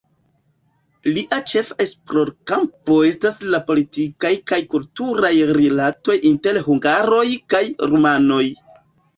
Lia 1.17 1.37
ĉefa 1.51 1.75
esplorkampo 1.85 2.97
estas 3.09 3.37
la 3.55 3.61
politikaj 3.69 4.31
kaj 4.53 4.61
kulturaj 4.73 5.33
rilatoj 5.61 6.19
inter 6.33 6.61
hungaroj 6.71 7.25
kaj 7.57 7.65
rumanoj. 7.93 8.45